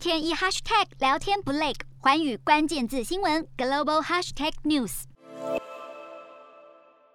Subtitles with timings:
[0.00, 5.02] 天一 hashtag 聊天不累，寰宇关键字新闻 global hashtag news。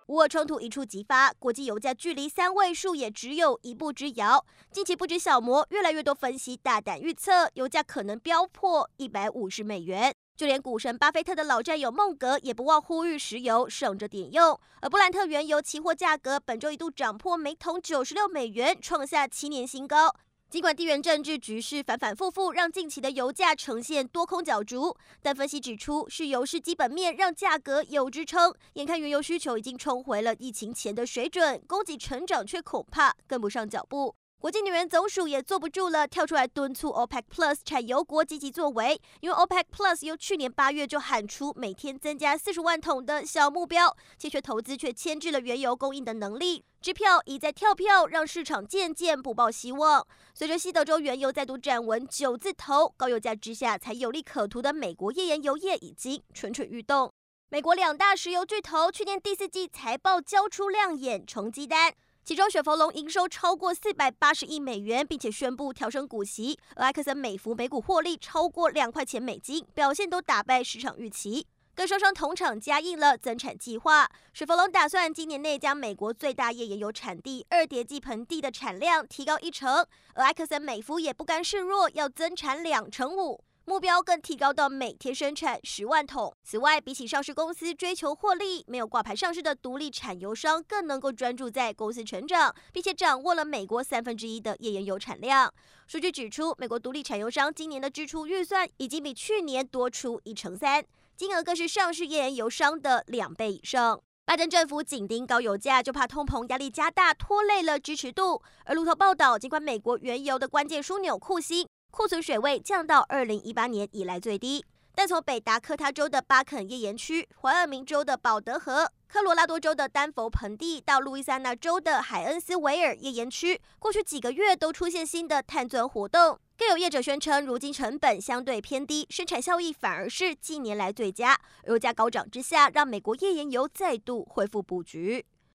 [0.05, 4.45] 乌俄冲突一触即发，国际油价距离三位数也只有一步之遥。
[4.71, 10.13] 近期不止小摩，越来越多分析大胆预测，油价可能飙破一百五十美元。
[10.37, 14.59] 就连股神巴菲特的老战友孟格也不忘呼吁石油省着点用。
[14.81, 20.13] 而布兰特原油期货价格本周一度涨破每桶九十六美元，创下七年新高。
[20.49, 28.53] 尽管地缘政治局势反反复复，让近期的油价呈现多空角逐，但分析指出，是油市基本面让价格有支撑。
[28.73, 34.15] 眼看原油需求已经冲回了疫情前的水准，供给成长却恐怕跟不上脚步。
[34.45, 46.63] 国际能源总署也坐不住了，跳出来敦促 OPEC Plus 产油国积极作为，因为 OPEC Plus 由去年八月就喊出每天增加四十万桶的小目标，欠缺投资却牵制了原油供应的能力。
[46.79, 50.05] 支票一再跳票，让市场渐渐不抱希望。
[50.35, 57.11] 随着西德州原油再度站稳九字头，高油价之下才有利可图的美国页岩油业已经蠢蠢欲动。
[57.49, 61.93] 美国两大石油巨头去年第四季财报交出亮眼成绩单，
[62.25, 71.45] 其中雪佛龙营收超过四百八十亿美元，并且宣布调升股息，而埃克森美孚每股获利超过两块钱美金，表现都打败市场预期。
[71.75, 86.31] 跟双双同场加印了增产计划，雪佛龙打算今年内将美国最大页岩油产地二叠纪盆地的产量提高一成，而埃克森美孚也不甘示弱，要增产两成五，目标更提高到每天生产十万桶。
[86.43, 95.51] 此外，比起上市公司追求获利，没有挂牌上市的独立产油商更能够专注在公司成长，并且掌握了美国三分之一的页岩油产量。
[95.87, 100.85] 数据指出，美国独立产油商今年的支出预算已经比去年多出一成三。
[101.17, 103.99] 金额更是上市页岩油商的两倍以上。
[104.25, 108.41] 拜登政府紧盯高油价，就怕通膨压力加大，拖累了支持度。
[108.65, 126.37] 而路透报道，尽管美国原油的关键枢纽库欣库存水位降到二零一八年以来最低，但从北达科他州的巴肯页岩区、怀俄明州的保德河、科罗拉多州的丹佛盆地到路易斯安那州的海恩斯维尔页岩区，过去几个月都出现新的探钻活动。
[126.57, 131.39] 更有业者宣称，如今成本相对偏低，生产效益反而是近年来最佳。
[131.65, 135.25] 油价高涨之下，让美国页岩油再度恢复布局。